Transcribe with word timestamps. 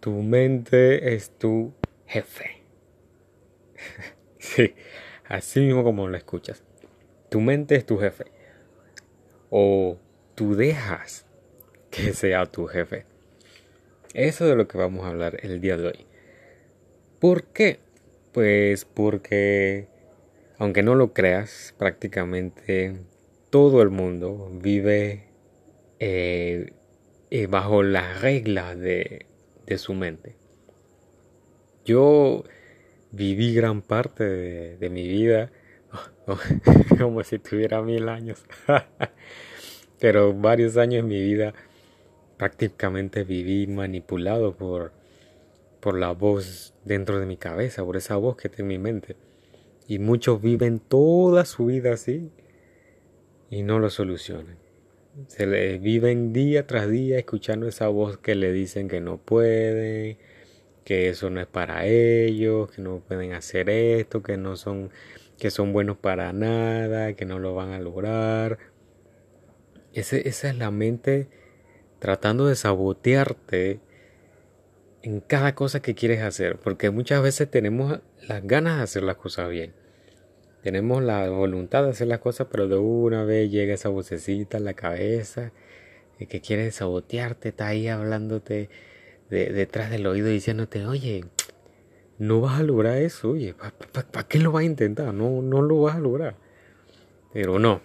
Tu 0.00 0.12
mente 0.12 1.14
es 1.14 1.30
tu 1.30 1.72
jefe. 2.06 2.62
sí, 4.38 4.74
así 5.26 5.60
mismo 5.60 5.82
como 5.82 6.08
lo 6.08 6.16
escuchas. 6.16 6.62
Tu 7.28 7.40
mente 7.40 7.74
es 7.74 7.84
tu 7.84 7.98
jefe. 7.98 8.26
O 9.50 9.98
tú 10.34 10.54
dejas 10.54 11.26
que 11.90 12.12
sea 12.12 12.46
tu 12.46 12.66
jefe. 12.66 13.06
Eso 14.14 14.44
es 14.44 14.50
de 14.50 14.56
lo 14.56 14.68
que 14.68 14.78
vamos 14.78 15.04
a 15.04 15.08
hablar 15.08 15.38
el 15.42 15.60
día 15.60 15.76
de 15.76 15.88
hoy. 15.88 16.06
¿Por 17.18 17.44
qué? 17.44 17.80
Pues 18.32 18.84
porque, 18.84 19.88
aunque 20.58 20.82
no 20.82 20.94
lo 20.94 21.12
creas, 21.12 21.74
prácticamente 21.76 23.00
todo 23.50 23.82
el 23.82 23.90
mundo 23.90 24.50
vive 24.52 25.24
eh, 25.98 26.72
eh, 27.30 27.46
bajo 27.46 27.82
las 27.82 28.20
reglas 28.20 28.78
de, 28.78 29.26
su 29.76 29.92
mente. 29.92 30.36
Yo 31.84 32.44
viví 33.10 33.54
gran 33.54 33.82
parte 33.82 34.24
de, 34.24 34.90
mi 34.90 35.06
vida 35.08 35.50
como 36.98 37.22
si 37.24 37.38
tuviera 37.38 37.82
mil 37.82 38.08
años, 38.08 38.44
pero 40.00 40.32
varios 40.32 40.76
años 40.76 41.00
en 41.00 41.08
mi 41.08 41.20
vida 41.20 41.52
prácticamente 42.36 43.24
viví 43.24 43.66
manipulado 43.66 44.56
por, 44.56 44.92
por 45.80 45.98
la 45.98 46.12
voz 46.12 46.74
dentro 46.84 47.18
de 47.18 47.26
mi 47.26 47.36
cabeza, 47.36 47.84
por 47.84 47.96
esa 47.96 48.16
voz 48.16 48.36
que 48.36 48.48
está 48.48 48.62
en 48.62 48.68
mi 48.68 48.78
mente. 48.78 49.16
Y 49.86 49.98
muchos 49.98 50.40
viven 50.40 50.78
toda 50.78 51.44
su 51.44 51.66
vida 51.66 51.94
así 51.94 52.30
y 53.50 53.62
no 53.62 53.78
lo 53.78 53.90
solucionan. 53.90 54.67
Se 55.26 55.46
le 55.46 55.78
viven 55.78 56.32
día 56.32 56.66
tras 56.66 56.88
día 56.88 57.18
escuchando 57.18 57.66
esa 57.66 57.88
voz 57.88 58.18
que 58.18 58.34
le 58.34 58.52
dicen 58.52 58.88
que 58.88 59.00
no 59.00 59.18
pueden, 59.18 60.18
que 60.84 61.08
eso 61.08 61.28
no 61.30 61.40
es 61.40 61.46
para 61.46 61.86
ellos, 61.86 62.70
que 62.70 62.82
no 62.82 63.00
pueden 63.00 63.32
hacer 63.32 63.68
esto, 63.68 64.22
que 64.22 64.36
no 64.36 64.56
son 64.56 64.90
que 65.38 65.50
son 65.50 65.72
buenos 65.72 65.96
para 65.96 66.32
nada, 66.32 67.14
que 67.14 67.24
no 67.24 67.38
lo 67.38 67.54
van 67.54 67.72
a 67.72 67.78
lograr. 67.80 68.58
esa 69.92 70.16
es 70.18 70.56
la 70.56 70.70
mente 70.70 71.28
tratando 71.98 72.46
de 72.46 72.56
sabotearte 72.56 73.80
en 75.02 75.20
cada 75.20 75.54
cosa 75.54 75.80
que 75.80 75.94
quieres 75.94 76.22
hacer, 76.22 76.58
porque 76.58 76.90
muchas 76.90 77.22
veces 77.22 77.50
tenemos 77.50 78.00
las 78.26 78.46
ganas 78.46 78.78
de 78.78 78.82
hacer 78.82 79.02
las 79.02 79.16
cosas 79.16 79.48
bien. 79.48 79.72
Tenemos 80.62 81.02
la 81.02 81.28
voluntad 81.30 81.84
de 81.84 81.90
hacer 81.90 82.08
las 82.08 82.18
cosas, 82.18 82.48
pero 82.50 82.68
de 82.68 82.76
una 82.76 83.24
vez 83.24 83.50
llega 83.50 83.74
esa 83.74 83.88
vocecita 83.88 84.58
en 84.58 84.64
la 84.64 84.74
cabeza 84.74 85.52
que 86.26 86.40
quiere 86.40 86.70
sabotearte, 86.72 87.50
está 87.50 87.68
ahí 87.68 87.86
hablándote 87.86 88.68
detrás 89.30 89.90
del 89.90 90.06
oído 90.06 90.28
diciéndote, 90.28 90.84
oye, 90.84 91.24
no 92.18 92.40
vas 92.40 92.58
a 92.58 92.64
lograr 92.64 92.96
eso, 92.96 93.30
oye, 93.30 93.54
¿para 93.54 94.26
qué 94.26 94.38
lo 94.40 94.50
vas 94.50 94.62
a 94.62 94.66
intentar? 94.66 95.14
No, 95.14 95.42
no 95.42 95.62
lo 95.62 95.82
vas 95.82 95.96
a 95.96 96.00
lograr. 96.00 96.36
Pero 97.32 97.58
no, 97.58 97.80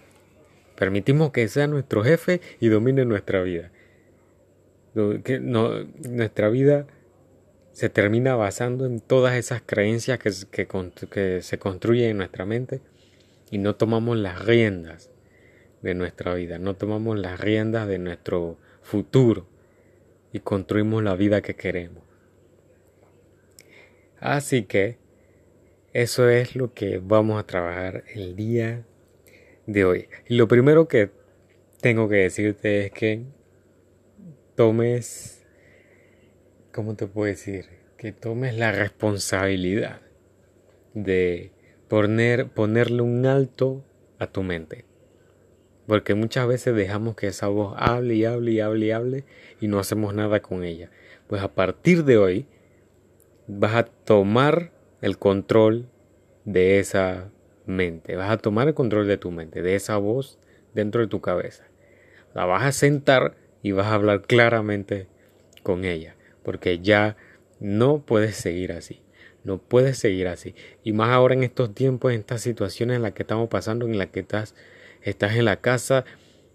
permitimos 0.76 1.30
que 1.30 1.46
sea 1.46 1.66
nuestro 1.68 2.02
jefe 2.02 2.40
y 2.58 2.68
domine 2.68 3.04
nuestra 3.04 3.42
vida. 3.42 3.70
Nuestra 4.94 6.48
vida 6.48 6.86
se 7.74 7.88
termina 7.88 8.36
basando 8.36 8.86
en 8.86 9.00
todas 9.00 9.34
esas 9.34 9.60
creencias 9.60 10.20
que, 10.20 10.30
que, 11.10 11.42
se 11.42 11.58
construyen 11.58 12.10
en 12.10 12.16
nuestra 12.18 12.46
mente 12.46 12.80
y 13.50 13.58
no 13.58 13.74
tomamos 13.74 14.16
las 14.16 14.44
riendas 14.44 15.10
de 15.82 15.94
nuestra 15.94 16.34
vida, 16.34 16.58
no 16.60 16.76
tomamos 16.76 17.18
las 17.18 17.40
riendas 17.40 17.88
de 17.88 17.98
nuestro 17.98 18.58
futuro 18.80 19.48
y 20.32 20.38
construimos 20.38 21.02
la 21.02 21.16
vida 21.16 21.42
que 21.42 21.56
queremos. 21.56 22.04
Así 24.20 24.62
que 24.62 24.98
eso 25.92 26.28
es 26.28 26.54
lo 26.54 26.74
que 26.74 27.00
vamos 27.02 27.40
a 27.40 27.46
trabajar 27.46 28.04
el 28.14 28.36
día 28.36 28.86
de 29.66 29.84
hoy. 29.84 30.08
Y 30.28 30.36
lo 30.36 30.46
primero 30.46 30.86
que 30.86 31.10
tengo 31.80 32.08
que 32.08 32.16
decirte 32.16 32.86
es 32.86 32.92
que 32.92 33.24
tomes 34.54 35.33
¿cómo 36.74 36.96
te 36.96 37.06
puedo 37.06 37.26
decir? 37.26 37.66
Que 37.96 38.12
tomes 38.12 38.58
la 38.58 38.72
responsabilidad 38.72 40.00
de 40.92 41.52
poner, 41.88 42.48
ponerle 42.48 43.00
un 43.00 43.24
alto 43.26 43.84
a 44.18 44.26
tu 44.26 44.42
mente. 44.42 44.84
Porque 45.86 46.14
muchas 46.14 46.48
veces 46.48 46.74
dejamos 46.74 47.14
que 47.14 47.28
esa 47.28 47.46
voz 47.46 47.74
hable 47.78 48.14
y 48.14 48.24
hable 48.24 48.50
y 48.50 48.60
hable 48.60 48.86
y 48.86 48.90
hable 48.90 49.24
y 49.60 49.68
no 49.68 49.78
hacemos 49.78 50.14
nada 50.14 50.40
con 50.40 50.64
ella. 50.64 50.90
Pues 51.28 51.42
a 51.42 51.54
partir 51.54 52.04
de 52.04 52.18
hoy 52.18 52.46
vas 53.46 53.74
a 53.76 53.84
tomar 53.84 54.72
el 55.00 55.16
control 55.16 55.88
de 56.44 56.80
esa 56.80 57.30
mente. 57.66 58.16
Vas 58.16 58.30
a 58.30 58.38
tomar 58.38 58.66
el 58.66 58.74
control 58.74 59.06
de 59.06 59.16
tu 59.16 59.30
mente, 59.30 59.62
de 59.62 59.76
esa 59.76 59.96
voz 59.98 60.40
dentro 60.74 61.00
de 61.02 61.06
tu 61.06 61.20
cabeza. 61.20 61.64
La 62.34 62.46
vas 62.46 62.64
a 62.64 62.72
sentar 62.72 63.36
y 63.62 63.70
vas 63.72 63.86
a 63.86 63.94
hablar 63.94 64.22
claramente 64.22 65.06
con 65.62 65.84
ella 65.84 66.16
porque 66.44 66.78
ya 66.78 67.16
no 67.58 68.04
puedes 68.04 68.36
seguir 68.36 68.72
así. 68.72 69.00
No 69.42 69.58
puedes 69.58 69.98
seguir 69.98 70.28
así. 70.28 70.54
Y 70.82 70.92
más 70.92 71.10
ahora 71.10 71.34
en 71.34 71.42
estos 71.42 71.74
tiempos, 71.74 72.12
en 72.12 72.20
estas 72.20 72.40
situaciones 72.40 72.96
en 72.96 73.02
las 73.02 73.12
que 73.12 73.22
estamos 73.22 73.48
pasando, 73.48 73.86
en 73.86 73.98
las 73.98 74.08
que 74.08 74.20
estás, 74.20 74.54
estás 75.02 75.36
en 75.36 75.44
la 75.44 75.60
casa 75.60 76.04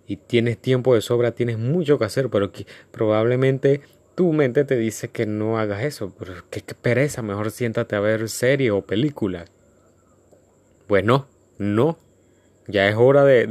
y 0.08 0.18
tienes 0.18 0.58
tiempo 0.58 0.96
de 0.96 1.02
sobra, 1.02 1.34
tienes 1.34 1.60
mucho 1.60 2.00
que 2.00 2.06
hacer, 2.06 2.30
pero 2.30 2.52
probablemente 2.92 3.82
tu 4.16 4.34
mente 4.34 4.64
te 4.66 4.76
dice 4.76 5.10
que 5.10 5.28
no 5.28 5.60
hagas 5.60 5.84
eso. 5.84 6.14
Pero 6.18 6.34
qué, 6.50 6.62
pereza, 6.62 7.22
mejor 7.22 7.52
siéntate 7.52 7.96
a 7.96 8.00
ver 8.00 8.28
series 8.28 8.72
o 8.72 8.82
películas. 8.82 9.52
Pues 10.88 11.04
no, 11.04 11.28
no. 11.60 12.00
Ya 12.68 12.88
es 12.88 12.96
hora 12.96 13.24
de, 13.24 13.46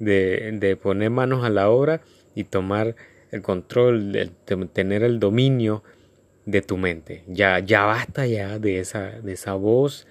de, 0.00 0.52
de 0.52 0.76
poner 0.76 1.10
manos 1.10 1.44
a 1.44 1.50
la 1.50 1.68
obra 1.68 2.00
y 2.34 2.44
tomar 2.44 2.96
el 3.34 3.42
control, 3.42 4.12
de 4.12 4.30
tener 4.72 5.02
el 5.02 5.18
dominio 5.18 5.82
de 6.46 6.62
tu 6.62 6.76
mente. 6.76 7.24
Ya, 7.26 7.58
ya 7.58 7.84
basta 7.84 8.26
ya 8.26 8.58
de 8.58 8.78
esa, 8.78 9.20
de 9.20 9.32
esa 9.32 9.54
voz 9.54 10.06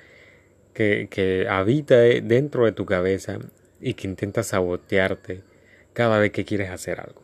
que, 0.73 1.07
que 1.09 1.47
habita 1.47 1.95
dentro 1.95 2.65
de 2.65 2.73
tu 2.73 2.85
cabeza 2.85 3.39
y 3.79 3.93
que 3.93 4.07
intenta 4.07 4.43
sabotearte 4.43 5.41
cada 5.93 6.19
vez 6.19 6.31
que 6.31 6.45
quieres 6.45 6.69
hacer 6.69 6.99
algo. 6.99 7.21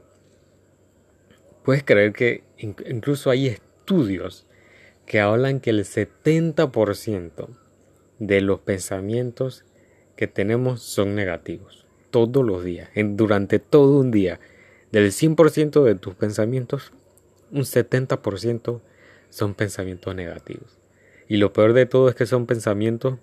Puedes 1.64 1.84
creer 1.84 2.14
que 2.14 2.44
incluso 2.58 3.30
hay 3.30 3.48
estudios 3.48 4.48
que 5.06 5.20
hablan 5.20 5.60
que 5.60 5.72
el 5.72 5.84
70% 5.84 7.48
de 8.20 8.42
los 8.42 8.60
pensamientos 8.60 9.66
que 10.16 10.28
tenemos 10.28 10.82
son 10.82 11.16
negativos 11.16 11.86
todos 12.10 12.46
los 12.46 12.64
días, 12.64 12.90
durante 12.96 13.60
todo 13.60 14.00
un 14.00 14.12
día. 14.12 14.40
Del 14.92 15.12
100% 15.12 15.84
de 15.84 15.96
tus 15.96 16.16
pensamientos, 16.16 16.92
un 17.52 17.62
70% 17.62 18.82
son 19.30 19.54
pensamientos 19.54 20.16
negativos. 20.16 20.80
Y 21.28 21.38
lo 21.38 21.54
peor 21.54 21.74
de 21.74 21.86
todo 21.86 22.10
es 22.10 22.16
que 22.16 22.26
son 22.26 22.48
pensamientos 22.48 23.20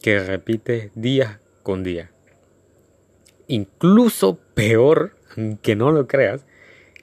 que 0.00 0.18
repites 0.18 0.90
día 0.94 1.40
con 1.62 1.82
día. 1.82 2.10
Incluso 3.48 4.38
peor, 4.54 5.16
que 5.62 5.76
no 5.76 5.92
lo 5.92 6.06
creas, 6.06 6.46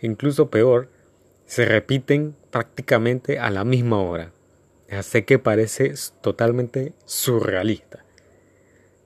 incluso 0.02 0.50
peor, 0.50 0.90
se 1.46 1.66
repiten 1.66 2.36
prácticamente 2.50 3.38
a 3.38 3.52
la 3.52 3.64
misma 3.64 4.02
hora. 4.02 4.32
Sé 5.02 5.26
que 5.26 5.38
parece 5.38 5.94
totalmente 6.22 6.94
surrealista. 7.06 8.04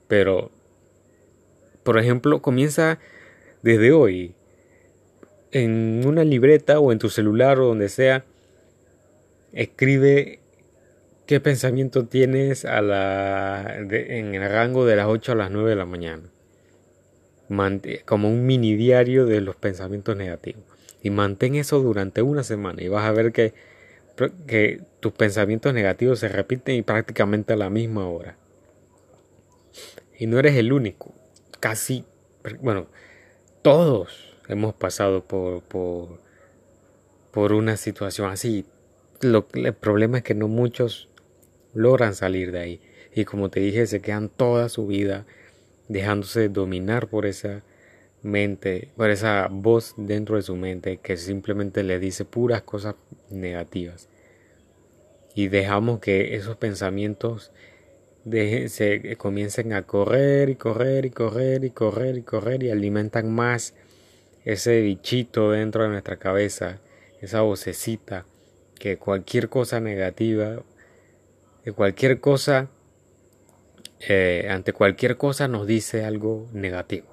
Pero, 0.08 0.50
por 1.82 1.98
ejemplo, 1.98 2.40
comienza 2.40 2.98
desde 3.62 3.92
hoy 3.92 4.34
en 5.52 6.02
una 6.06 6.24
libreta 6.24 6.80
o 6.80 6.92
en 6.92 6.98
tu 6.98 7.10
celular 7.10 7.60
o 7.60 7.66
donde 7.66 7.88
sea, 7.88 8.24
escribe 9.52 10.40
qué 11.26 11.40
pensamiento 11.40 12.06
tienes 12.06 12.64
a 12.64 12.80
la, 12.80 13.76
en 13.78 14.34
el 14.34 14.50
rango 14.50 14.84
de 14.86 14.96
las 14.96 15.06
8 15.06 15.32
a 15.32 15.34
las 15.34 15.50
9 15.50 15.70
de 15.70 15.76
la 15.76 15.86
mañana. 15.86 16.22
como 18.06 18.28
un 18.28 18.46
mini 18.46 18.74
diario 18.74 19.26
de 19.26 19.40
los 19.42 19.56
pensamientos 19.56 20.16
negativos. 20.16 20.64
Y 21.02 21.10
mantén 21.10 21.54
eso 21.56 21.80
durante 21.80 22.22
una 22.22 22.44
semana 22.44 22.82
y 22.82 22.88
vas 22.88 23.04
a 23.04 23.12
ver 23.12 23.32
que, 23.32 23.52
que 24.46 24.80
tus 25.00 25.12
pensamientos 25.12 25.74
negativos 25.74 26.20
se 26.20 26.28
repiten 26.28 26.76
y 26.76 26.82
prácticamente 26.82 27.52
a 27.52 27.56
la 27.56 27.70
misma 27.70 28.08
hora. 28.08 28.36
Y 30.18 30.26
no 30.26 30.38
eres 30.38 30.56
el 30.56 30.72
único. 30.72 31.12
Casi, 31.60 32.04
bueno, 32.60 32.86
todos 33.62 34.31
hemos 34.52 34.74
pasado 34.74 35.24
por, 35.24 35.62
por, 35.62 37.52
una 37.52 37.76
situación 37.76 38.30
así. 38.30 38.64
Lo, 39.20 39.46
el 39.54 39.74
problema 39.74 40.18
es 40.18 40.24
que 40.24 40.34
no 40.34 40.48
muchos 40.48 41.08
logran 41.74 42.14
salir 42.14 42.52
de 42.52 42.58
ahí. 42.60 42.80
Y 43.14 43.24
como 43.24 43.50
te 43.50 43.60
dije, 43.60 43.86
se 43.86 44.00
quedan 44.00 44.28
toda 44.28 44.68
su 44.68 44.86
vida 44.86 45.26
dejándose 45.88 46.48
dominar 46.48 47.08
por 47.08 47.26
esa 47.26 47.62
mente, 48.22 48.90
por 48.96 49.10
esa 49.10 49.48
voz 49.50 49.94
dentro 49.96 50.36
de 50.36 50.42
su 50.42 50.56
mente 50.56 50.98
que 50.98 51.16
simplemente 51.16 51.82
le 51.82 51.98
dice 51.98 52.24
puras 52.24 52.62
cosas 52.62 52.94
negativas. 53.30 54.08
y 55.34 55.48
dejamos 55.48 56.00
que 56.00 56.36
esos 56.36 56.56
pensamientos 56.56 57.52
se 58.30 59.16
comiencen 59.16 59.72
a 59.72 59.82
correr 59.82 60.50
y 60.50 60.56
correr 60.56 61.06
y 61.06 61.10
correr 61.10 61.64
y 61.64 61.70
correr 61.70 62.18
y 62.18 62.22
correr 62.22 62.62
y 62.62 62.70
alimentan 62.70 63.32
más 63.32 63.74
ese 64.44 64.80
bichito 64.80 65.50
dentro 65.50 65.84
de 65.84 65.90
nuestra 65.90 66.16
cabeza, 66.16 66.80
esa 67.20 67.42
vocecita, 67.42 68.26
que 68.78 68.98
cualquier 68.98 69.48
cosa 69.48 69.80
negativa, 69.80 70.62
que 71.64 71.72
cualquier 71.72 72.20
cosa, 72.20 72.68
eh, 74.00 74.48
ante 74.50 74.72
cualquier 74.72 75.16
cosa 75.16 75.46
nos 75.46 75.66
dice 75.66 76.04
algo 76.04 76.48
negativo. 76.52 77.06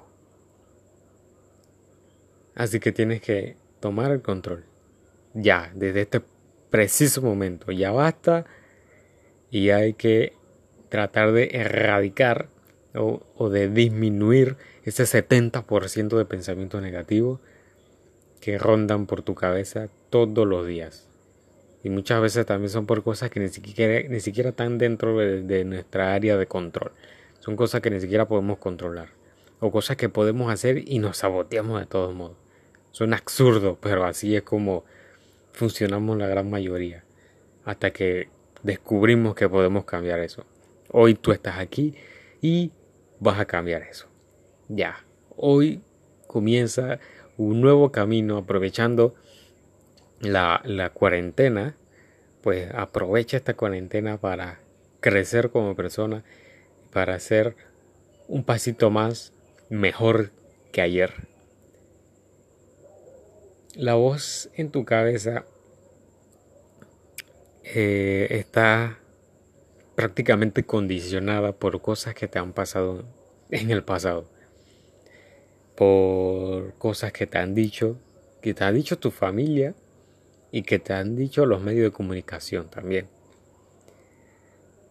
Así 2.56 2.80
que 2.80 2.92
tienes 2.92 3.22
que 3.22 3.56
tomar 3.80 4.12
el 4.12 4.22
control. 4.22 4.66
Ya, 5.34 5.72
desde 5.76 6.02
este 6.02 6.22
preciso 6.70 7.22
momento, 7.22 7.72
ya 7.72 7.92
basta 7.92 8.46
y 9.52 9.70
hay 9.70 9.94
que 9.94 10.34
tratar 10.90 11.32
de 11.32 11.50
erradicar 11.54 12.50
o, 12.96 13.50
de 13.50 13.70
disminuir 13.70 14.58
ese 14.84 15.04
70% 15.04 16.18
de 16.18 16.26
pensamientos 16.26 16.82
negativos 16.82 17.40
que 18.42 18.58
rondan 18.58 19.06
por 19.06 19.22
tu 19.22 19.36
cabeza 19.36 19.90
todos 20.10 20.48
los 20.48 20.66
días. 20.66 21.08
Y 21.84 21.90
muchas 21.90 22.22
veces 22.22 22.46
también 22.46 22.70
son 22.70 22.86
por 22.86 23.04
cosas 23.04 23.30
que 23.30 23.40
ni 23.40 23.50
siquiera, 23.50 24.08
ni 24.10 24.20
siquiera 24.20 24.50
están 24.50 24.78
dentro 24.78 25.18
de, 25.18 25.64
nuestra 25.66 26.14
área 26.14 26.36
de 26.38 26.48
control. 26.48 26.92
Son 27.40 27.56
cosas 27.56 27.82
que 27.82 27.90
ni 27.90 28.00
siquiera 28.00 28.28
podemos 28.28 28.58
controlar. 28.58 29.10
O 29.62 29.72
cosas 29.72 29.98
que 29.98 30.10
podemos 30.10 30.52
hacer 30.52 30.90
y 30.90 31.00
nos 31.00 31.18
saboteamos 31.18 31.80
de 31.80 31.86
todos 31.86 32.14
modos. 32.16 32.38
Son 32.92 33.14
absurdos, 33.14 33.78
pero 33.82 34.06
así 34.06 34.36
es 34.36 34.42
como 34.42 34.84
funcionamos 35.52 36.18
la 36.18 36.28
gran 36.28 36.50
mayoría. 36.50 37.04
Hasta 37.66 37.92
que 37.92 38.30
descubrimos 38.64 39.36
que 39.36 39.48
podemos 39.48 39.86
cambiar 39.86 40.20
eso. 40.20 40.46
Hoy 40.92 41.14
tú 41.14 41.32
estás 41.32 41.60
aquí 41.60 41.96
y 42.42 42.72
vas 43.20 43.40
a 43.40 43.46
cambiar 43.46 43.84
eso. 43.84 44.08
Ya, 44.68 45.06
hoy 45.36 45.82
comienza 46.28 47.00
un 47.38 47.62
nuevo 47.62 47.92
camino 47.92 48.38
aprovechando 48.38 49.16
la, 50.20 50.62
la 50.66 50.90
cuarentena. 50.92 51.76
Pues 52.42 52.72
aprovecha 52.74 53.38
esta 53.38 53.56
cuarentena 53.56 54.18
para 54.18 54.60
crecer 55.02 55.50
como 55.50 55.76
persona, 55.76 56.24
para 56.92 57.20
ser 57.20 57.56
un 58.28 58.44
pasito 58.44 58.90
más 58.90 59.34
mejor 59.70 60.32
que 60.72 60.82
ayer. 60.82 61.28
La 63.76 63.96
voz 63.96 64.50
en 64.56 64.72
tu 64.72 64.86
cabeza 64.86 65.46
eh, 67.64 68.28
está 68.32 69.00
prácticamente 70.00 70.64
condicionada 70.64 71.52
por 71.52 71.82
cosas 71.82 72.16
que 72.16 72.30
te 72.30 72.40
han 72.40 72.54
pasado 72.54 73.04
en 73.50 73.70
el 73.70 73.84
pasado, 73.84 74.30
por 75.76 76.74
cosas 76.76 77.12
que 77.12 77.28
te 77.28 77.38
han 77.38 77.54
dicho, 77.54 77.98
que 78.42 78.54
te 78.54 78.64
ha 78.64 78.72
dicho 78.72 78.98
tu 78.98 79.12
familia 79.12 79.76
y 80.54 80.62
que 80.62 80.80
te 80.80 80.94
han 80.94 81.18
dicho 81.18 81.46
los 81.46 81.62
medios 81.62 81.84
de 81.84 81.92
comunicación 81.92 82.70
también. 82.70 83.10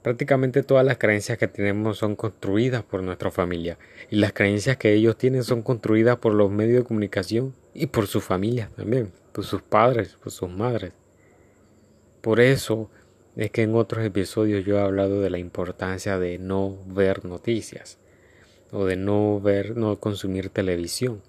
Prácticamente 0.02 0.62
todas 0.62 0.84
las 0.84 0.98
creencias 0.98 1.38
que 1.38 1.48
tenemos 1.48 1.96
son 1.96 2.14
construidas 2.14 2.82
por 2.82 3.02
nuestra 3.02 3.30
familia 3.30 3.78
y 4.10 4.16
las 4.16 4.34
creencias 4.34 4.76
que 4.76 4.92
ellos 4.92 5.16
tienen 5.16 5.42
son 5.42 5.62
construidas 5.62 6.18
por 6.18 6.34
los 6.34 6.50
medios 6.50 6.82
de 6.82 6.86
comunicación 6.86 7.54
y 7.72 7.86
por 7.86 8.08
sus 8.08 8.24
familias 8.24 8.68
también, 8.76 9.10
por 9.32 9.46
sus 9.46 9.62
padres, 9.62 10.18
por 10.22 10.32
sus 10.32 10.50
madres. 10.50 10.92
Por 12.20 12.40
eso 12.40 12.90
es 13.38 13.52
que 13.52 13.62
en 13.62 13.76
otros 13.76 14.04
episodios 14.04 14.64
yo 14.64 14.78
he 14.78 14.82
hablado 14.82 15.20
de 15.20 15.30
la 15.30 15.38
importancia 15.38 16.18
de 16.18 16.38
no 16.38 16.76
ver 16.86 17.24
noticias 17.24 17.98
o 18.72 18.84
de 18.84 18.96
no 18.96 19.40
ver, 19.40 19.76
no 19.76 19.94
consumir 20.00 20.50
televisión, 20.50 21.22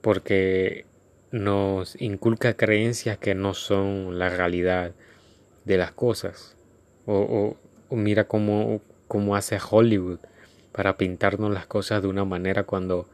porque 0.00 0.86
nos 1.32 2.00
inculca 2.00 2.56
creencias 2.56 3.18
que 3.18 3.34
no 3.34 3.52
son 3.52 4.20
la 4.20 4.28
realidad 4.28 4.92
de 5.64 5.76
las 5.76 5.90
cosas. 5.90 6.56
O, 7.04 7.56
mira 7.90 8.28
cómo, 8.28 8.80
cómo 9.08 9.34
hace 9.34 9.58
Hollywood 9.58 10.20
para 10.70 10.96
pintarnos 10.96 11.52
las 11.52 11.66
cosas 11.66 12.00
de 12.00 12.08
una 12.08 12.24
manera 12.24 12.62
cuando 12.62 13.08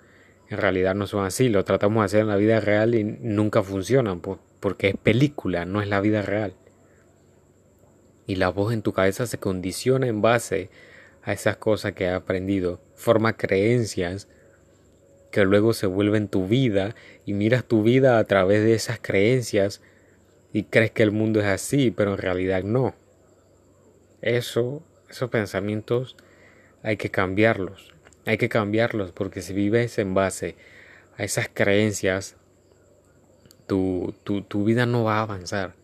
en 0.50 0.58
realidad 0.58 0.94
no 0.94 1.06
son 1.06 1.24
así. 1.24 1.48
Lo 1.48 1.64
tratamos 1.64 2.02
de 2.02 2.04
hacer 2.04 2.20
en 2.20 2.28
la 2.28 2.36
vida 2.36 2.60
real 2.60 2.94
y 2.94 3.02
nunca 3.02 3.62
funcionan 3.62 4.20
porque 4.20 4.90
es 4.90 4.96
película, 4.98 5.64
no 5.64 5.80
es 5.80 5.88
la 5.88 6.02
vida 6.02 6.20
real 6.20 6.52
y 8.26 8.36
la 8.36 8.48
voz 8.48 8.72
en 8.72 8.82
tu 8.82 8.92
cabeza 8.92 9.26
se 9.26 9.38
condiciona 9.38 10.06
en 10.06 10.22
base 10.22 10.70
a 11.22 11.32
esas 11.32 11.56
cosas 11.56 11.92
que 11.92 12.08
has 12.08 12.16
aprendido, 12.16 12.80
forma 12.94 13.36
creencias 13.36 14.28
que 15.30 15.44
luego 15.44 15.74
se 15.74 15.86
vuelven 15.86 16.28
tu 16.28 16.46
vida 16.46 16.94
y 17.26 17.34
miras 17.34 17.64
tu 17.64 17.82
vida 17.82 18.18
a 18.18 18.24
través 18.24 18.62
de 18.62 18.74
esas 18.74 18.98
creencias 19.00 19.82
y 20.52 20.64
crees 20.64 20.92
que 20.92 21.02
el 21.02 21.12
mundo 21.12 21.40
es 21.40 21.46
así, 21.46 21.90
pero 21.90 22.12
en 22.12 22.18
realidad 22.18 22.62
no. 22.62 22.94
Eso, 24.22 24.82
esos 25.10 25.28
pensamientos 25.28 26.16
hay 26.82 26.96
que 26.96 27.10
cambiarlos. 27.10 27.92
Hay 28.24 28.38
que 28.38 28.48
cambiarlos 28.48 29.12
porque 29.12 29.42
si 29.42 29.52
vives 29.52 29.98
en 29.98 30.14
base 30.14 30.56
a 31.18 31.24
esas 31.24 31.50
creencias, 31.52 32.36
tu, 33.66 34.14
tu, 34.24 34.42
tu 34.42 34.64
vida 34.64 34.86
no 34.86 35.04
va 35.04 35.18
a 35.18 35.22
avanzar. 35.22 35.74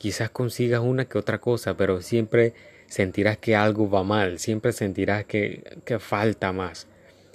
Quizás 0.00 0.30
consigas 0.30 0.80
una 0.80 1.04
que 1.04 1.18
otra 1.18 1.42
cosa, 1.42 1.76
pero 1.76 2.00
siempre 2.00 2.54
sentirás 2.86 3.36
que 3.36 3.54
algo 3.54 3.90
va 3.90 4.02
mal, 4.02 4.38
siempre 4.38 4.72
sentirás 4.72 5.26
que, 5.26 5.62
falta 5.98 6.54
más, 6.54 6.86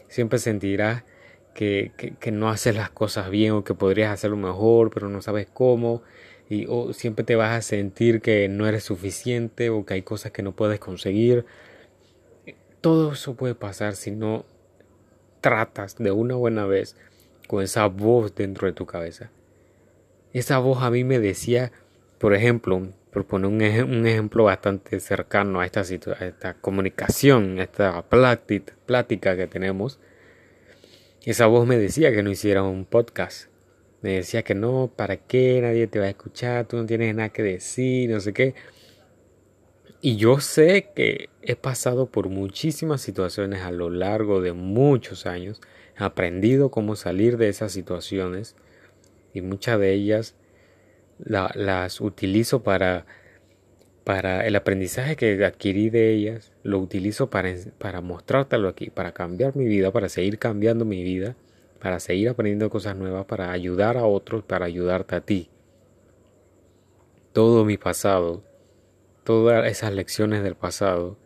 siempre 0.08 0.40
sentirás 0.40 1.04
que, 1.54 1.92
no 2.32 2.50
haces 2.50 2.76
las 2.76 2.90
cosas 2.90 3.30
bien 3.30 3.52
o 3.52 3.64
que 3.64 3.76
podrías 3.76 4.12
hacerlo 4.12 4.38
mejor, 4.38 4.90
pero 4.92 5.10
no 5.10 5.22
sabes 5.22 5.48
cómo, 5.54 6.02
y 6.50 6.66
o 6.68 6.92
siempre 6.94 7.24
te 7.24 7.36
vas 7.36 7.52
a 7.52 7.62
sentir 7.62 8.20
que 8.20 8.48
no 8.50 8.66
eres 8.66 8.84
suficiente 8.84 9.70
o 9.70 9.86
que 9.86 9.94
hay 9.94 10.02
cosas 10.02 10.32
que 10.32 10.42
no 10.42 10.56
puedes 10.56 10.80
conseguir. 10.80 11.46
Todo 12.82 13.12
eso 13.12 13.36
puede 13.36 13.54
pasar 13.54 13.96
si 13.96 14.10
no 14.10 14.44
tratas 15.40 15.98
de 15.98 16.10
una 16.10 16.34
buena 16.34 16.66
vez 16.66 16.96
con 17.48 17.62
esa 17.64 17.86
voz 17.86 18.34
dentro 18.34 18.66
de 18.66 18.74
tu 18.74 18.88
cabeza. 18.88 19.30
Esa 20.34 20.58
voz 20.58 20.82
a 20.82 20.90
mí 20.90 21.04
me 21.04 21.20
decía 21.20 21.72
por 22.18 22.34
ejemplo, 22.34 22.88
por 23.12 23.26
poner 23.26 23.84
un, 23.84 24.06
ejemplo 24.06 24.46
bastante 24.46 25.00
cercano 25.00 25.62
a 25.62 25.66
esta, 25.66 25.82
a 25.82 26.26
esta 26.26 26.54
comunicación, 26.56 27.60
a 27.60 27.64
esta 27.64 28.04
plática 28.04 29.38
que 29.38 29.48
tenemos, 29.48 30.00
esa 31.26 31.48
voz 31.48 31.66
me 31.68 31.78
decía 31.78 32.12
que 32.12 32.22
no 32.22 32.30
hiciera 32.30 32.62
un 32.62 32.86
podcast. 32.86 33.50
Me 34.02 34.12
decía 34.18 34.44
que 34.44 34.54
no, 34.54 34.92
¿para 34.96 35.18
qué? 35.18 35.60
Nadie 35.60 35.88
te 35.88 35.98
va 35.98 36.06
a 36.06 36.10
escuchar, 36.10 36.68
tú 36.68 36.78
no 36.78 36.86
tienes 36.86 37.16
nada 37.16 37.30
que 37.30 37.42
decir, 37.42 38.12
no 38.12 38.20
sé 38.20 38.32
qué. 38.32 38.54
Y 40.02 40.18
yo 40.18 40.40
sé 40.40 40.92
que 40.96 41.30
he 41.42 41.56
pasado 41.56 42.06
por 42.06 42.30
muchísimas 42.30 43.02
situaciones 43.02 43.64
a 43.64 43.72
lo 43.72 43.90
largo 43.90 44.40
de 44.40 44.54
muchos 44.54 45.26
años, 45.26 45.62
he 46.00 46.04
aprendido 46.04 46.70
cómo 46.70 46.96
salir 46.96 47.38
de 47.38 47.50
esas 47.50 47.72
situaciones 47.72 48.56
y 49.34 49.42
muchas 49.42 49.80
de 49.80 49.94
ellas 49.94 50.36
las 51.20 52.02
utilizo 52.02 52.64
para, 52.64 53.06
para 54.04 54.46
el 54.46 54.56
aprendizaje 54.56 55.16
que 55.16 55.44
adquirí 55.46 55.90
de 55.90 56.12
ellas, 56.12 56.52
lo 56.64 56.80
utilizo 56.80 57.30
para, 57.30 57.54
para 57.78 58.02
mostrártelo 58.02 58.68
aquí, 58.68 58.90
para 58.90 59.14
cambiar 59.14 59.56
mi 59.56 59.66
vida, 59.66 59.92
para 59.92 60.10
seguir 60.10 60.38
cambiando 60.40 60.86
mi 60.86 61.04
vida, 61.04 61.36
para 61.80 62.00
seguir 62.00 62.30
aprendiendo 62.30 62.70
cosas 62.70 62.96
nuevas, 62.96 63.26
para 63.26 63.52
ayudar 63.52 63.98
a 63.98 64.06
otros, 64.06 64.44
para 64.44 64.66
ayudarte 64.66 65.16
a 65.16 65.22
ti. 65.22 65.50
Todo 67.34 67.66
mi 67.66 67.78
pasado, 67.78 68.44
todas 69.24 69.70
esas 69.70 69.94
lecciones 69.94 70.44
del 70.44 70.56
pasado, 70.56 71.18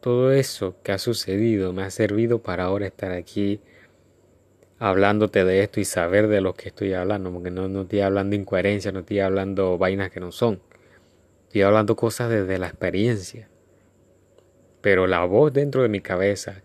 todo 0.00 0.32
eso 0.32 0.76
que 0.82 0.92
ha 0.92 0.98
sucedido 0.98 1.72
me 1.72 1.82
ha 1.82 1.90
servido 1.90 2.42
para 2.42 2.64
ahora 2.64 2.86
estar 2.86 3.12
aquí 3.12 3.60
hablándote 4.80 5.44
de 5.44 5.62
esto 5.62 5.78
y 5.78 5.84
saber 5.84 6.26
de 6.26 6.40
lo 6.40 6.54
que 6.54 6.70
estoy 6.70 6.94
hablando, 6.94 7.30
porque 7.30 7.50
no, 7.50 7.68
no 7.68 7.82
estoy 7.82 8.00
hablando 8.00 8.34
incoherencia, 8.34 8.90
no 8.90 9.00
estoy 9.00 9.20
hablando 9.20 9.76
vainas 9.76 10.10
que 10.10 10.20
no 10.20 10.32
son. 10.32 10.62
Estoy 11.46 11.62
hablando 11.62 11.94
cosas 11.96 12.30
desde 12.30 12.58
la 12.58 12.68
experiencia. 12.68 13.48
Pero 14.80 15.06
la 15.06 15.22
voz 15.24 15.52
dentro 15.52 15.82
de 15.82 15.90
mi 15.90 16.00
cabeza 16.00 16.62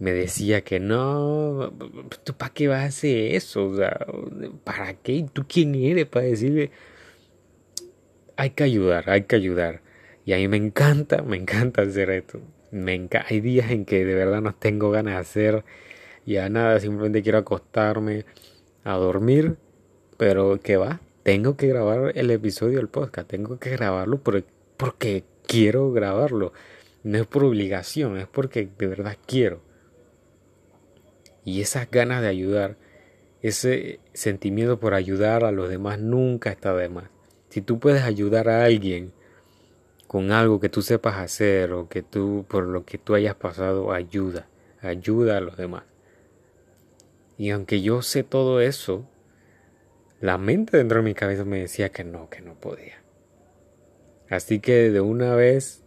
me 0.00 0.12
decía 0.12 0.62
que 0.62 0.80
no, 0.80 1.72
¿tú 2.24 2.34
para 2.34 2.52
qué 2.52 2.66
vas 2.66 2.80
a 2.80 2.86
hacer 2.86 3.36
eso? 3.36 3.68
O 3.68 3.76
sea, 3.76 4.06
¿para 4.64 4.94
qué? 4.94 5.24
¿Tú 5.32 5.44
quién 5.48 5.76
eres 5.76 6.06
para 6.06 6.26
decirle? 6.26 6.72
Hay 8.36 8.50
que 8.50 8.64
ayudar, 8.64 9.08
hay 9.08 9.22
que 9.22 9.36
ayudar. 9.36 9.82
Y 10.24 10.32
a 10.32 10.36
mí 10.38 10.48
me 10.48 10.56
encanta, 10.56 11.22
me 11.22 11.36
encanta 11.36 11.82
hacer 11.82 12.10
esto. 12.10 12.40
Me 12.72 13.08
hay 13.28 13.40
días 13.40 13.70
en 13.70 13.84
que 13.84 14.04
de 14.04 14.16
verdad 14.16 14.40
no 14.40 14.52
tengo 14.52 14.90
ganas 14.90 15.14
de 15.14 15.20
hacer 15.20 15.64
ya 16.26 16.48
nada, 16.48 16.80
simplemente 16.80 17.22
quiero 17.22 17.38
acostarme 17.38 18.24
a 18.84 18.94
dormir, 18.94 19.56
pero 20.16 20.60
¿qué 20.62 20.76
va? 20.76 21.00
Tengo 21.22 21.56
que 21.56 21.68
grabar 21.68 22.12
el 22.14 22.30
episodio 22.30 22.78
del 22.78 22.88
podcast, 22.88 23.28
tengo 23.28 23.58
que 23.58 23.70
grabarlo 23.70 24.18
porque 24.18 24.44
porque 24.82 25.22
quiero 25.46 25.92
grabarlo. 25.92 26.52
No 27.04 27.18
es 27.18 27.26
por 27.26 27.44
obligación, 27.44 28.18
es 28.18 28.26
porque 28.26 28.68
de 28.76 28.86
verdad 28.88 29.16
quiero. 29.26 29.60
Y 31.44 31.60
esas 31.60 31.88
ganas 31.88 32.20
de 32.20 32.26
ayudar, 32.26 32.76
ese 33.42 34.00
sentimiento 34.12 34.80
por 34.80 34.94
ayudar 34.94 35.44
a 35.44 35.52
los 35.52 35.68
demás 35.68 36.00
nunca 36.00 36.50
está 36.50 36.74
de 36.74 36.88
más. 36.88 37.04
Si 37.48 37.60
tú 37.60 37.78
puedes 37.78 38.02
ayudar 38.02 38.48
a 38.48 38.64
alguien 38.64 39.12
con 40.08 40.32
algo 40.32 40.58
que 40.58 40.68
tú 40.68 40.82
sepas 40.82 41.16
hacer 41.16 41.72
o 41.72 41.88
que 41.88 42.02
tú 42.02 42.44
por 42.48 42.66
lo 42.66 42.84
que 42.84 42.98
tú 42.98 43.14
hayas 43.14 43.36
pasado, 43.36 43.92
ayuda, 43.92 44.48
ayuda 44.80 45.36
a 45.36 45.40
los 45.40 45.56
demás. 45.56 45.84
Y 47.38 47.50
aunque 47.50 47.82
yo 47.82 48.02
sé 48.02 48.22
todo 48.22 48.60
eso, 48.60 49.08
la 50.20 50.38
mente 50.38 50.76
dentro 50.76 50.98
de 50.98 51.04
mi 51.04 51.14
cabeza 51.14 51.44
me 51.44 51.60
decía 51.60 51.90
que 51.90 52.04
no, 52.04 52.30
que 52.30 52.40
no 52.42 52.54
podía. 52.54 53.02
Así 54.28 54.60
que 54.60 54.90
de 54.90 55.00
una 55.00 55.34
vez 55.34 55.82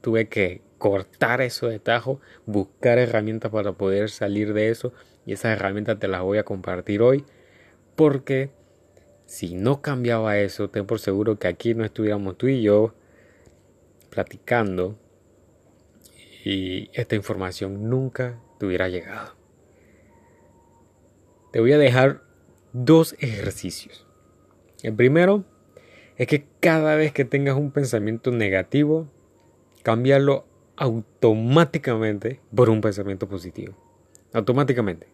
tuve 0.00 0.28
que 0.28 0.62
cortar 0.78 1.40
eso 1.40 1.68
de 1.68 1.78
tajo, 1.78 2.20
buscar 2.44 2.98
herramientas 2.98 3.52
para 3.52 3.72
poder 3.72 4.10
salir 4.10 4.52
de 4.52 4.70
eso 4.70 4.92
y 5.24 5.32
esas 5.34 5.56
herramientas 5.56 5.98
te 5.98 6.08
las 6.08 6.22
voy 6.22 6.38
a 6.38 6.44
compartir 6.44 7.02
hoy 7.02 7.24
porque 7.94 8.50
si 9.26 9.54
no 9.54 9.80
cambiaba 9.80 10.38
eso, 10.38 10.70
ten 10.70 10.86
por 10.86 10.98
seguro 10.98 11.38
que 11.38 11.46
aquí 11.46 11.74
no 11.74 11.84
estuviéramos 11.84 12.36
tú 12.36 12.48
y 12.48 12.62
yo 12.62 12.94
platicando 14.10 14.98
y 16.44 16.90
esta 16.92 17.14
información 17.14 17.88
nunca 17.88 18.40
te 18.58 18.66
hubiera 18.66 18.88
llegado. 18.88 19.41
Te 21.52 21.60
voy 21.60 21.72
a 21.72 21.78
dejar 21.78 22.22
dos 22.72 23.14
ejercicios. 23.20 24.06
El 24.82 24.94
primero 24.94 25.44
es 26.16 26.26
que 26.26 26.46
cada 26.60 26.96
vez 26.96 27.12
que 27.12 27.24
tengas 27.24 27.56
un 27.56 27.70
pensamiento 27.70 28.30
negativo, 28.30 29.06
cambiarlo 29.82 30.46
automáticamente 30.76 32.40
por 32.54 32.70
un 32.70 32.80
pensamiento 32.80 33.28
positivo. 33.28 33.74
Automáticamente. 34.32 35.06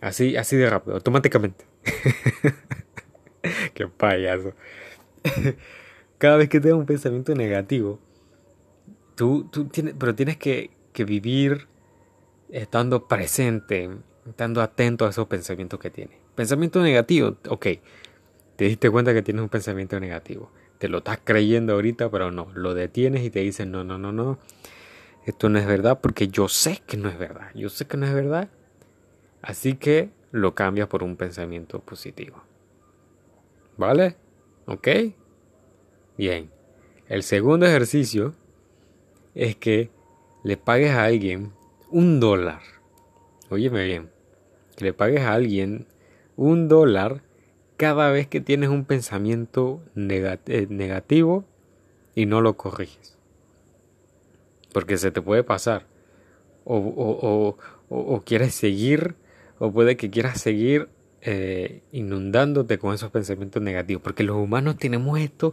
Así, 0.00 0.36
así 0.36 0.56
de 0.56 0.70
rápido, 0.70 0.94
automáticamente. 0.94 1.64
Qué 3.74 3.88
payaso. 3.88 4.52
cada 6.18 6.36
vez 6.36 6.48
que 6.48 6.60
tengas 6.60 6.78
un 6.78 6.86
pensamiento 6.86 7.34
negativo, 7.34 7.98
tú, 9.16 9.48
tú 9.50 9.66
tienes, 9.66 9.94
pero 9.98 10.14
tienes 10.14 10.36
que, 10.36 10.70
que 10.92 11.04
vivir 11.04 11.66
estando 12.50 13.08
presente, 13.08 13.90
estando 14.28 14.62
atento 14.62 15.06
a 15.06 15.10
esos 15.10 15.26
pensamientos 15.26 15.78
que 15.78 15.90
tienes. 15.90 16.18
Pensamiento 16.34 16.82
negativo, 16.82 17.36
ok, 17.48 17.66
te 18.56 18.64
diste 18.66 18.90
cuenta 18.90 19.12
que 19.12 19.22
tienes 19.22 19.42
un 19.42 19.48
pensamiento 19.48 19.98
negativo. 19.98 20.50
Te 20.78 20.88
lo 20.88 20.98
estás 20.98 21.18
creyendo 21.22 21.74
ahorita, 21.74 22.10
pero 22.10 22.30
no. 22.30 22.48
Lo 22.54 22.74
detienes 22.74 23.22
y 23.24 23.30
te 23.30 23.40
dices, 23.40 23.66
no, 23.66 23.84
no, 23.84 23.98
no, 23.98 24.12
no. 24.12 24.38
Esto 25.24 25.48
no 25.48 25.58
es 25.58 25.66
verdad 25.66 26.00
porque 26.00 26.28
yo 26.28 26.48
sé 26.48 26.82
que 26.86 26.96
no 26.96 27.08
es 27.08 27.18
verdad. 27.18 27.50
Yo 27.54 27.68
sé 27.68 27.86
que 27.86 27.96
no 27.96 28.06
es 28.06 28.14
verdad. 28.14 28.50
Así 29.42 29.74
que 29.74 30.10
lo 30.30 30.54
cambias 30.54 30.88
por 30.88 31.02
un 31.02 31.16
pensamiento 31.16 31.80
positivo. 31.80 32.42
¿Vale? 33.76 34.16
¿Ok? 34.66 34.88
Bien. 36.16 36.50
El 37.08 37.22
segundo 37.22 37.66
ejercicio 37.66 38.34
es 39.34 39.56
que 39.56 39.90
le 40.42 40.56
pagues 40.56 40.92
a 40.92 41.04
alguien 41.04 41.52
un 41.90 42.20
dólar. 42.20 42.60
Óyeme 43.50 43.84
bien. 43.84 44.13
Que 44.76 44.86
le 44.86 44.92
pagues 44.92 45.22
a 45.22 45.34
alguien 45.34 45.86
un 46.36 46.68
dólar 46.68 47.22
cada 47.76 48.10
vez 48.10 48.26
que 48.26 48.40
tienes 48.40 48.68
un 48.70 48.84
pensamiento 48.84 49.82
eh, 49.96 50.66
negativo 50.68 51.44
y 52.14 52.26
no 52.26 52.40
lo 52.40 52.56
corriges. 52.56 53.18
Porque 54.72 54.96
se 54.96 55.10
te 55.10 55.22
puede 55.22 55.42
pasar. 55.42 55.86
O, 56.64 57.56
o, 57.88 58.20
quieres 58.22 58.54
seguir, 58.54 59.16
o 59.58 59.70
puede 59.70 59.96
que 59.96 60.10
quieras 60.10 60.40
seguir 60.40 60.88
eh, 61.20 61.82
inundándote 61.92 62.78
con 62.78 62.94
esos 62.94 63.10
pensamientos 63.10 63.62
negativos. 63.62 64.02
Porque 64.02 64.24
los 64.24 64.36
humanos 64.36 64.76
tenemos 64.78 65.18
esto. 65.20 65.52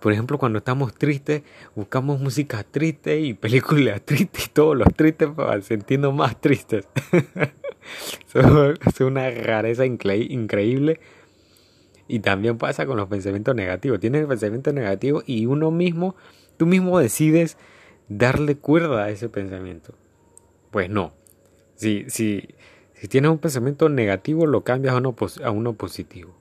Por 0.00 0.12
ejemplo, 0.12 0.38
cuando 0.38 0.58
estamos 0.58 0.94
tristes, 0.94 1.42
buscamos 1.74 2.20
música 2.20 2.64
triste 2.64 3.20
y 3.20 3.34
películas 3.34 4.00
tristes 4.04 4.46
y 4.46 4.48
todos 4.48 4.76
los 4.76 4.88
tristes 4.94 5.28
para 5.28 5.60
sentirnos 5.60 6.14
más 6.14 6.40
tristes. 6.40 6.88
es 8.86 9.00
una 9.00 9.30
rareza 9.30 9.84
increíble 9.86 11.00
y 12.10 12.18
también 12.18 12.58
pasa 12.58 12.86
con 12.86 12.96
los 12.96 13.08
pensamientos 13.08 13.54
negativos. 13.54 14.00
Tienes 14.00 14.22
el 14.22 14.26
pensamiento 14.26 14.72
negativo 14.72 15.22
y 15.26 15.46
uno 15.46 15.70
mismo, 15.70 16.16
tú 16.56 16.66
mismo 16.66 16.98
decides 16.98 17.56
darle 18.08 18.56
cuerda 18.56 19.04
a 19.04 19.10
ese 19.10 19.28
pensamiento. 19.28 19.94
Pues 20.72 20.90
no. 20.90 21.12
Si, 21.76 22.04
si, 22.08 22.48
si 22.94 23.06
tienes 23.06 23.30
un 23.30 23.38
pensamiento 23.38 23.88
negativo, 23.88 24.46
lo 24.46 24.64
cambias 24.64 24.94
a 24.94 24.98
uno, 24.98 25.14
a 25.44 25.50
uno 25.52 25.74
positivo. 25.74 26.34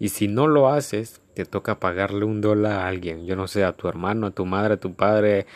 Y 0.00 0.08
si 0.08 0.28
no 0.28 0.46
lo 0.46 0.68
haces, 0.68 1.20
te 1.34 1.44
toca 1.44 1.78
pagarle 1.78 2.24
un 2.24 2.40
dólar 2.40 2.72
a 2.72 2.88
alguien. 2.88 3.26
Yo 3.26 3.36
no 3.36 3.46
sé, 3.48 3.64
a 3.64 3.72
tu 3.72 3.88
hermano, 3.88 4.28
a 4.28 4.30
tu 4.30 4.46
madre, 4.46 4.74
a 4.74 4.76
tu 4.78 4.94
padre, 4.94 5.46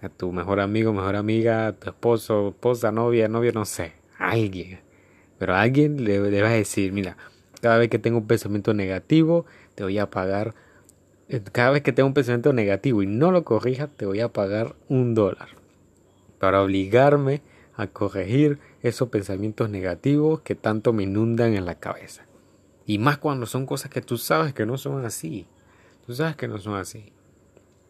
a 0.00 0.08
tu 0.08 0.32
mejor 0.32 0.58
amigo, 0.58 0.92
mejor 0.92 1.16
amiga, 1.16 1.68
a 1.68 1.72
tu 1.72 1.90
esposo, 1.90 2.48
esposa, 2.48 2.90
novia, 2.90 3.28
novio, 3.28 3.52
no 3.52 3.64
sé. 3.64 3.92
Alguien. 4.30 4.80
Pero 5.38 5.54
a 5.54 5.60
alguien 5.60 6.04
le, 6.04 6.30
le 6.30 6.46
a 6.46 6.50
decir, 6.50 6.92
mira, 6.92 7.16
cada 7.60 7.78
vez 7.78 7.90
que 7.90 7.98
tengo 7.98 8.18
un 8.18 8.26
pensamiento 8.26 8.74
negativo, 8.74 9.46
te 9.74 9.84
voy 9.84 9.98
a 9.98 10.10
pagar. 10.10 10.54
Eh, 11.28 11.40
cada 11.52 11.70
vez 11.70 11.82
que 11.82 11.92
tengo 11.92 12.06
un 12.08 12.14
pensamiento 12.14 12.52
negativo 12.52 13.02
y 13.02 13.06
no 13.06 13.30
lo 13.30 13.44
corrijas, 13.44 13.88
te 13.96 14.06
voy 14.06 14.20
a 14.20 14.32
pagar 14.32 14.74
un 14.88 15.14
dólar. 15.14 15.48
Para 16.38 16.62
obligarme 16.62 17.42
a 17.74 17.86
corregir 17.86 18.58
esos 18.82 19.08
pensamientos 19.08 19.70
negativos 19.70 20.40
que 20.40 20.54
tanto 20.54 20.92
me 20.92 21.04
inundan 21.04 21.54
en 21.54 21.64
la 21.64 21.76
cabeza. 21.76 22.24
Y 22.86 22.98
más 22.98 23.18
cuando 23.18 23.46
son 23.46 23.66
cosas 23.66 23.90
que 23.90 24.02
tú 24.02 24.18
sabes 24.18 24.52
que 24.52 24.66
no 24.66 24.76
son 24.76 25.04
así. 25.04 25.46
Tú 26.06 26.14
sabes 26.14 26.36
que 26.36 26.48
no 26.48 26.58
son 26.58 26.74
así. 26.74 27.12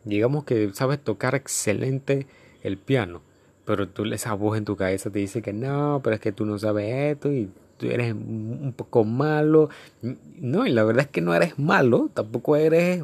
Digamos 0.04 0.44
que 0.44 0.70
sabes 0.74 1.02
tocar 1.02 1.34
excelente 1.34 2.26
el 2.62 2.76
piano, 2.76 3.22
pero 3.64 3.88
tú 3.88 4.04
esa 4.12 4.35
voz 4.35 4.59
en 4.59 4.64
tu 4.64 4.76
cabeza 4.76 5.11
te 5.11 5.19
dice 5.19 5.42
que 5.42 5.52
no, 5.52 6.00
pero 6.02 6.14
es 6.14 6.21
que 6.21 6.33
tú 6.33 6.45
no 6.45 6.59
sabes 6.59 7.16
esto 7.16 7.31
y 7.31 7.50
eres 7.81 8.12
un 8.12 8.75
poco 8.76 9.04
malo. 9.04 9.69
No, 10.00 10.66
y 10.66 10.71
la 10.71 10.85
verdad 10.85 11.04
es 11.04 11.11
que 11.11 11.21
no 11.21 11.35
eres 11.35 11.59
malo, 11.59 12.11
tampoco 12.12 12.57
eres 12.57 13.02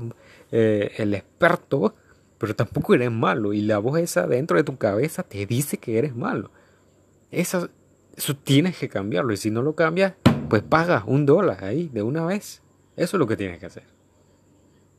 eh, 0.53 0.93
el 0.99 1.15
experto, 1.15 1.95
pero 2.39 2.55
tampoco 2.55 2.95
eres 2.95 3.11
malo. 3.11 3.53
Y 3.53 3.63
la 3.63 3.79
voz 3.79 3.99
esa 3.99 4.27
dentro 4.27 4.57
de 4.57 4.65
tu 4.65 4.77
cabeza 4.77 5.23
te 5.23 5.47
dice 5.47 5.79
que 5.79 5.99
eres 5.99 6.15
malo. 6.15 6.51
Eso, 7.31 7.69
eso 8.17 8.37
tienes 8.37 8.79
que 8.79 8.89
cambiarlo. 8.89 9.33
Y 9.33 9.37
si 9.37 9.51
no 9.51 9.63
lo 9.63 9.75
cambias, 9.75 10.15
pues 10.49 10.63
pagas 10.63 11.05
un 11.07 11.27
dólar 11.27 11.65
ahí 11.65 11.89
de 11.93 12.03
una 12.03 12.25
vez. 12.25 12.63
Eso 12.97 13.17
es 13.17 13.19
lo 13.19 13.27
que 13.27 13.37
tienes 13.37 13.59
que 13.59 13.67
hacer. 13.67 13.85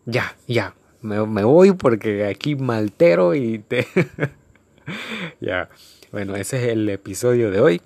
Ya, 0.05 0.35
ya. 0.47 0.75
Me, 1.01 1.25
me 1.25 1.43
voy 1.43 1.71
porque 1.71 2.25
aquí 2.25 2.55
maltero 2.55 3.35
y 3.35 3.59
te... 3.59 3.87
ya. 5.41 5.69
Bueno, 6.11 6.35
ese 6.35 6.57
es 6.57 6.71
el 6.71 6.89
episodio 6.89 7.51
de 7.51 7.59
hoy 7.59 7.81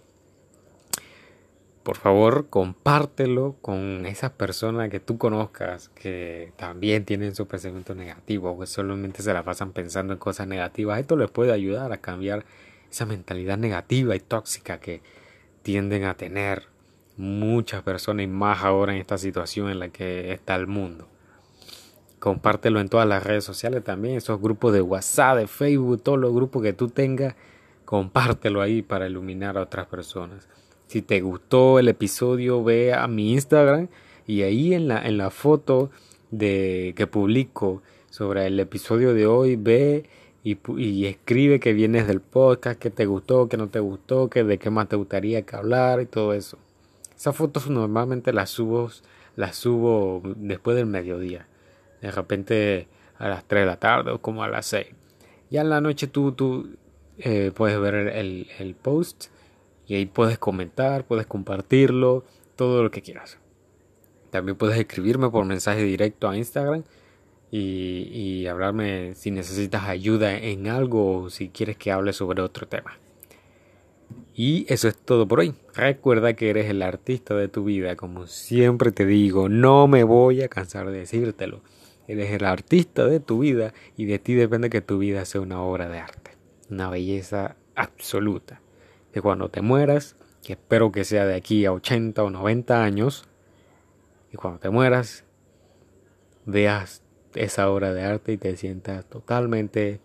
por 1.84 1.98
favor 1.98 2.48
compártelo 2.50 3.58
con 3.62 4.06
esas 4.06 4.32
personas 4.32 4.90
que 4.90 5.02
tú 5.02 5.18
conozcas 5.18 5.90
que 5.90 6.54
también 6.56 7.04
tienen 7.04 7.36
su 7.36 7.46
pensamiento 7.46 7.94
negativo 7.94 8.58
que 8.58 8.68
solamente 8.68 9.22
se 9.22 9.34
la 9.34 9.44
pasan 9.44 9.74
pensando 9.74 10.14
en 10.14 10.20
cosas 10.20 10.48
negativas. 10.48 11.00
Esto 11.00 11.18
les 11.18 11.30
puede 11.30 11.52
ayudar 11.52 11.92
a 11.92 11.98
cambiar 11.98 12.46
esa 12.90 13.06
mentalidad 13.06 13.58
negativa 13.58 14.16
y 14.16 14.20
tóxica 14.22 14.80
que 14.80 15.02
tienden 15.62 16.06
a 16.06 16.16
tener 16.16 16.68
muchas 17.18 17.84
personas 17.84 18.24
y 18.24 18.28
más 18.28 18.64
ahora 18.64 18.94
en 18.94 19.00
esta 19.00 19.18
situación 19.18 19.70
en 19.70 19.80
la 19.80 19.90
que 19.90 20.32
está 20.32 20.56
el 20.56 20.68
mundo. 20.68 21.10
Compártelo 22.24 22.80
en 22.80 22.88
todas 22.88 23.06
las 23.06 23.22
redes 23.22 23.44
sociales 23.44 23.84
también, 23.84 24.16
esos 24.16 24.40
grupos 24.40 24.72
de 24.72 24.82
WhatsApp, 24.82 25.40
de 25.40 25.48
Facebook, 25.48 26.04
todos 26.04 26.18
los 26.18 26.34
grupos 26.34 26.64
que 26.64 26.72
tú 26.72 26.88
tengas, 26.88 27.36
compártelo 27.84 28.62
ahí 28.62 28.82
para 28.82 29.08
iluminar 29.08 29.58
a 29.58 29.64
otras 29.64 29.88
personas. 29.88 30.48
Si 30.88 31.02
te 31.02 31.20
gustó 31.20 31.80
el 31.80 31.90
episodio, 31.90 32.64
ve 32.64 32.94
a 32.94 33.06
mi 33.10 33.34
Instagram 33.34 33.90
y 34.26 34.44
ahí 34.44 34.74
en 34.74 34.88
la, 34.88 35.06
en 35.06 35.18
la 35.18 35.32
foto 35.32 35.92
de, 36.32 36.94
que 36.96 37.08
publico 37.08 37.84
sobre 38.10 38.48
el 38.48 38.58
episodio 38.58 39.14
de 39.14 39.28
hoy, 39.28 39.58
ve 39.58 40.06
y, 40.46 40.58
y, 40.78 41.08
escribe 41.08 41.60
que 41.60 41.74
vienes 41.74 42.08
del 42.08 42.22
podcast, 42.22 42.80
que 42.80 42.90
te 42.90 43.06
gustó, 43.06 43.50
que 43.50 43.58
no 43.58 43.68
te 43.68 43.82
gustó, 43.82 44.30
que 44.30 44.46
de 44.46 44.58
qué 44.58 44.70
más 44.70 44.88
te 44.88 44.96
gustaría 44.96 45.42
que 45.42 45.58
hablar 45.58 46.00
y 46.00 46.06
todo 46.06 46.32
eso. 46.32 46.58
Esas 47.18 47.36
fotos 47.36 47.70
normalmente 47.70 48.32
las 48.32 48.50
subo, 48.50 48.90
las 49.36 49.58
subo 49.58 50.22
después 50.38 50.78
del 50.78 50.86
mediodía. 50.86 51.48
De 52.04 52.12
repente 52.12 52.88
a 53.18 53.28
las 53.28 53.46
3 53.46 53.64
de 53.64 53.66
la 53.66 53.78
tarde 53.78 54.12
o 54.12 54.22
como 54.22 54.44
a 54.44 54.48
las 54.48 54.68
6. 54.68 54.86
Ya 55.50 55.62
en 55.62 55.70
la 55.72 55.82
noche 55.82 56.06
tú, 56.06 56.34
tú 56.34 56.76
eh, 57.18 57.52
puedes 57.56 57.80
ver 57.80 57.96
el, 57.96 58.48
el 58.60 58.76
post 58.76 59.26
y 59.88 59.96
ahí 59.96 60.06
puedes 60.06 60.38
comentar, 60.38 61.06
puedes 61.06 61.26
compartirlo, 61.26 62.24
todo 62.56 62.84
lo 62.84 62.92
que 62.92 63.02
quieras. 63.02 63.40
También 64.30 64.58
puedes 64.58 64.78
escribirme 64.78 65.30
por 65.30 65.46
mensaje 65.46 65.84
directo 65.84 66.30
a 66.30 66.38
Instagram 66.38 66.84
y, 67.56 68.48
hablarme 68.48 69.14
si 69.14 69.30
necesitas 69.30 69.84
ayuda 69.84 70.36
en 70.36 70.68
algo 70.68 71.22
o 71.22 71.30
si 71.30 71.50
quieres 71.50 71.78
que 71.78 71.92
hable 71.92 72.12
sobre 72.12 72.42
otro 72.42 72.68
tema. 72.68 72.98
Y 74.34 74.66
eso 74.74 74.88
es 74.88 74.98
todo 74.98 75.28
por 75.28 75.40
hoy. 75.40 75.54
Recuerda 75.76 76.34
que 76.34 76.50
eres 76.50 76.68
el 76.68 76.82
artista 76.82 77.36
de 77.36 77.48
tu 77.48 77.66
vida, 77.66 77.96
como 77.96 78.26
siempre 78.26 78.92
te 78.92 79.06
digo, 79.06 79.50
no 79.50 79.88
me 79.88 80.04
voy 80.04 80.42
a 80.42 80.48
cansar 80.48 80.90
de 80.90 81.00
decírtelo. 81.00 81.62
Eres 82.08 82.32
el 82.32 82.46
artista 82.46 83.06
de 83.06 83.20
tu 83.20 83.40
vida 83.40 83.74
y 83.96 84.06
de 84.06 84.20
ti 84.20 84.34
depende 84.34 84.70
que 84.70 84.82
tu 84.82 84.98
vida 84.98 85.26
sea 85.26 85.42
una 85.42 85.62
obra 85.62 85.88
de 85.90 86.00
arte, 86.00 86.32
una 86.70 86.90
belleza 86.90 87.56
absoluta. 87.76 88.62
Que 89.14 89.22
cuando 89.22 89.50
te 89.50 89.62
mueras, 89.62 90.16
que 90.44 90.54
espero 90.54 90.92
que 90.92 91.06
sea 91.06 91.26
de 91.26 91.36
aquí 91.36 91.66
a 91.66 91.72
80 91.72 92.24
o 92.24 92.30
90 92.30 92.84
años, 92.84 93.26
y 94.32 94.36
cuando 94.36 94.60
te 94.60 94.70
mueras, 94.70 95.24
veas 96.46 97.04
esa 97.36 97.70
obra 97.70 97.94
de 97.94 98.04
arte 98.04 98.34
y 98.34 98.38
te 98.38 98.58
sientas 98.58 99.06
totalmente 99.06 100.02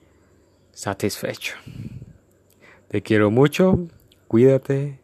satisfecho. 0.72 1.54
Te 2.88 3.02
quiero 3.02 3.30
mucho, 3.30 3.88
cuídate 4.28 5.00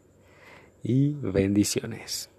y 0.83 1.15
bendiciones. 1.15 2.29